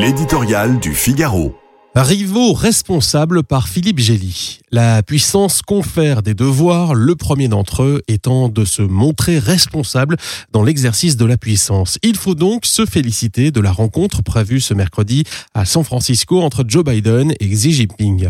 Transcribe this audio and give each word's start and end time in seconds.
L'éditorial 0.00 0.78
du 0.78 0.94
Figaro. 0.94 1.56
Rivaux 1.96 2.52
responsable 2.52 3.42
par 3.42 3.66
Philippe 3.66 3.98
Gély. 3.98 4.60
La 4.70 5.02
puissance 5.02 5.62
confère 5.62 6.22
des 6.22 6.34
devoirs, 6.34 6.94
le 6.94 7.16
premier 7.16 7.48
d'entre 7.48 7.82
eux 7.82 8.02
étant 8.06 8.48
de 8.48 8.64
se 8.64 8.82
montrer 8.82 9.40
responsable 9.40 10.16
dans 10.52 10.62
l'exercice 10.62 11.16
de 11.16 11.24
la 11.24 11.36
puissance. 11.36 11.98
Il 12.04 12.16
faut 12.16 12.36
donc 12.36 12.66
se 12.66 12.86
féliciter 12.86 13.50
de 13.50 13.60
la 13.60 13.72
rencontre 13.72 14.22
prévue 14.22 14.60
ce 14.60 14.74
mercredi 14.74 15.24
à 15.54 15.64
San 15.64 15.82
Francisco 15.82 16.40
entre 16.40 16.64
Joe 16.68 16.84
Biden 16.84 17.32
et 17.40 17.48
Xi 17.48 17.72
Jinping. 17.72 18.28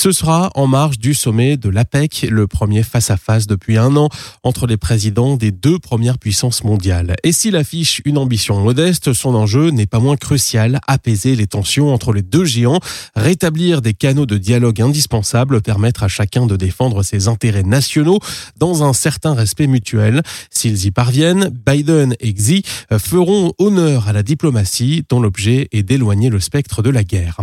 Ce 0.00 0.12
sera 0.12 0.52
en 0.54 0.68
marge 0.68 1.00
du 1.00 1.12
sommet 1.12 1.56
de 1.56 1.68
l'APEC, 1.68 2.28
le 2.30 2.46
premier 2.46 2.84
face-à-face 2.84 3.48
depuis 3.48 3.78
un 3.78 3.96
an 3.96 4.10
entre 4.44 4.68
les 4.68 4.76
présidents 4.76 5.36
des 5.36 5.50
deux 5.50 5.80
premières 5.80 6.18
puissances 6.20 6.62
mondiales. 6.62 7.16
Et 7.24 7.32
s'il 7.32 7.56
affiche 7.56 8.00
une 8.04 8.16
ambition 8.16 8.60
modeste, 8.60 9.12
son 9.12 9.34
enjeu 9.34 9.70
n'est 9.70 9.88
pas 9.88 9.98
moins 9.98 10.14
crucial, 10.14 10.78
apaiser 10.86 11.34
les 11.34 11.48
tensions 11.48 11.92
entre 11.92 12.12
les 12.12 12.22
deux 12.22 12.44
géants, 12.44 12.78
rétablir 13.16 13.82
des 13.82 13.92
canaux 13.92 14.24
de 14.24 14.38
dialogue 14.38 14.80
indispensables, 14.80 15.62
permettre 15.62 16.04
à 16.04 16.08
chacun 16.08 16.46
de 16.46 16.54
défendre 16.54 17.02
ses 17.02 17.26
intérêts 17.26 17.64
nationaux 17.64 18.20
dans 18.56 18.84
un 18.84 18.92
certain 18.92 19.34
respect 19.34 19.66
mutuel. 19.66 20.22
S'ils 20.48 20.86
y 20.86 20.92
parviennent, 20.92 21.50
Biden 21.66 22.14
et 22.20 22.32
Xi 22.34 22.62
feront 22.98 23.52
honneur 23.58 24.06
à 24.06 24.12
la 24.12 24.22
diplomatie 24.22 25.02
dont 25.08 25.18
l'objet 25.18 25.66
est 25.72 25.82
d'éloigner 25.82 26.30
le 26.30 26.38
spectre 26.38 26.82
de 26.82 26.90
la 26.90 27.02
guerre. 27.02 27.40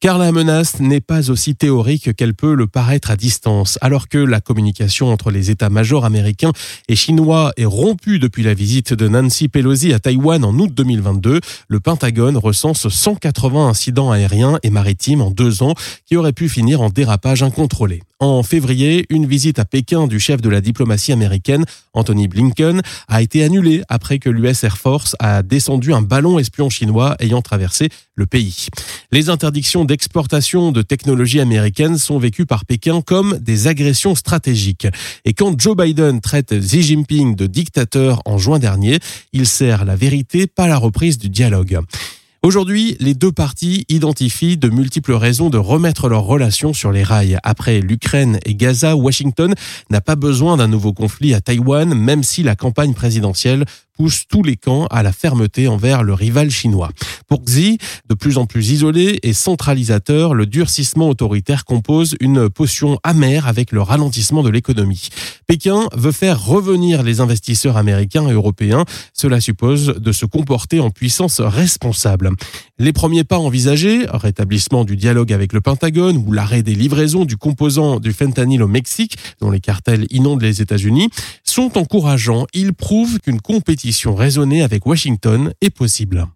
Car 0.00 0.16
la 0.16 0.32
menace 0.32 0.80
n'est 0.80 1.02
pas 1.02 1.30
aussi 1.30 1.54
théorique 1.54 1.97
qu'elle 1.98 2.34
peut 2.34 2.54
le 2.54 2.66
paraître 2.66 3.10
à 3.10 3.16
distance. 3.16 3.78
Alors 3.80 4.08
que 4.08 4.18
la 4.18 4.40
communication 4.40 5.12
entre 5.12 5.30
les 5.30 5.50
états-majors 5.50 6.04
américains 6.04 6.52
et 6.88 6.96
chinois 6.96 7.52
est 7.56 7.64
rompue 7.64 8.18
depuis 8.18 8.42
la 8.42 8.54
visite 8.54 8.94
de 8.94 9.08
Nancy 9.08 9.48
Pelosi 9.48 9.92
à 9.92 9.98
Taïwan 9.98 10.44
en 10.44 10.58
août 10.58 10.72
2022, 10.72 11.40
le 11.68 11.80
Pentagone 11.80 12.36
recense 12.36 12.88
180 12.88 13.68
incidents 13.68 14.10
aériens 14.10 14.58
et 14.62 14.70
maritimes 14.70 15.20
en 15.20 15.30
deux 15.30 15.62
ans 15.62 15.74
qui 16.06 16.16
auraient 16.16 16.32
pu 16.32 16.48
finir 16.48 16.80
en 16.80 16.90
dérapage 16.90 17.42
incontrôlé. 17.42 18.02
En 18.20 18.42
février, 18.42 19.06
une 19.10 19.26
visite 19.26 19.60
à 19.60 19.64
Pékin 19.64 20.08
du 20.08 20.18
chef 20.18 20.40
de 20.40 20.48
la 20.48 20.60
diplomatie 20.60 21.12
américaine, 21.12 21.64
Anthony 21.92 22.26
Blinken, 22.26 22.82
a 23.06 23.22
été 23.22 23.44
annulée 23.44 23.82
après 23.88 24.18
que 24.18 24.28
l'US 24.28 24.64
Air 24.64 24.76
Force 24.76 25.14
a 25.20 25.44
descendu 25.44 25.92
un 25.92 26.02
ballon 26.02 26.40
espion 26.40 26.68
chinois 26.68 27.14
ayant 27.20 27.42
traversé 27.42 27.90
le 28.16 28.26
pays. 28.26 28.66
Les 29.12 29.30
interdictions 29.30 29.84
d'exportation 29.84 30.72
de 30.72 30.82
technologies 30.82 31.38
américaines 31.38 31.96
sont 31.96 32.18
vécues 32.18 32.44
par 32.44 32.64
Pékin 32.64 33.02
comme 33.02 33.38
des 33.38 33.68
agressions 33.68 34.16
stratégiques. 34.16 34.88
Et 35.24 35.32
quand 35.32 35.58
Joe 35.60 35.76
Biden 35.76 36.20
traite 36.20 36.58
Xi 36.58 36.82
Jinping 36.82 37.36
de 37.36 37.46
dictateur 37.46 38.20
en 38.24 38.36
juin 38.36 38.58
dernier, 38.58 38.98
il 39.32 39.46
sert 39.46 39.84
la 39.84 39.94
vérité, 39.94 40.48
pas 40.48 40.66
la 40.66 40.76
reprise 40.76 41.18
du 41.18 41.28
dialogue. 41.28 41.78
Aujourd'hui, 42.42 42.96
les 43.00 43.14
deux 43.14 43.32
parties 43.32 43.84
identifient 43.88 44.56
de 44.56 44.68
multiples 44.68 45.12
raisons 45.12 45.50
de 45.50 45.58
remettre 45.58 46.08
leurs 46.08 46.22
relations 46.22 46.72
sur 46.72 46.92
les 46.92 47.02
rails. 47.02 47.36
Après 47.42 47.80
l'Ukraine 47.80 48.38
et 48.44 48.54
Gaza, 48.54 48.94
Washington 48.94 49.54
n'a 49.90 50.00
pas 50.00 50.14
besoin 50.14 50.56
d'un 50.56 50.68
nouveau 50.68 50.92
conflit 50.92 51.34
à 51.34 51.40
Taïwan, 51.40 51.92
même 51.92 52.22
si 52.22 52.44
la 52.44 52.54
campagne 52.54 52.94
présidentielle 52.94 53.64
pousse 53.96 54.22
tous 54.28 54.44
les 54.44 54.56
camps 54.56 54.86
à 54.86 55.02
la 55.02 55.10
fermeté 55.10 55.66
envers 55.66 56.04
le 56.04 56.14
rival 56.14 56.48
chinois. 56.48 56.90
Pour 57.28 57.44
Xi, 57.44 57.76
de 58.08 58.14
plus 58.14 58.38
en 58.38 58.46
plus 58.46 58.70
isolé 58.70 59.18
et 59.22 59.34
centralisateur, 59.34 60.32
le 60.32 60.46
durcissement 60.46 61.10
autoritaire 61.10 61.66
compose 61.66 62.16
une 62.20 62.48
potion 62.48 62.98
amère 63.02 63.46
avec 63.46 63.70
le 63.70 63.82
ralentissement 63.82 64.42
de 64.42 64.48
l'économie. 64.48 65.10
Pékin 65.46 65.88
veut 65.94 66.12
faire 66.12 66.42
revenir 66.42 67.02
les 67.02 67.20
investisseurs 67.20 67.76
américains 67.76 68.26
et 68.28 68.32
européens. 68.32 68.86
Cela 69.12 69.42
suppose 69.42 69.88
de 69.98 70.12
se 70.12 70.24
comporter 70.24 70.80
en 70.80 70.88
puissance 70.88 71.40
responsable. 71.40 72.30
Les 72.78 72.94
premiers 72.94 73.24
pas 73.24 73.38
envisagés, 73.38 74.06
rétablissement 74.08 74.86
du 74.86 74.96
dialogue 74.96 75.32
avec 75.32 75.52
le 75.52 75.60
Pentagone 75.60 76.16
ou 76.16 76.32
l'arrêt 76.32 76.62
des 76.62 76.74
livraisons 76.74 77.26
du 77.26 77.36
composant 77.36 78.00
du 78.00 78.12
fentanyl 78.12 78.62
au 78.62 78.68
Mexique, 78.68 79.18
dont 79.42 79.50
les 79.50 79.60
cartels 79.60 80.06
inondent 80.08 80.42
les 80.42 80.62
États-Unis, 80.62 81.10
sont 81.44 81.76
encourageants. 81.76 82.46
Ils 82.54 82.72
prouvent 82.72 83.18
qu'une 83.18 83.42
compétition 83.42 84.14
raisonnée 84.14 84.62
avec 84.62 84.86
Washington 84.86 85.52
est 85.60 85.70
possible. 85.70 86.28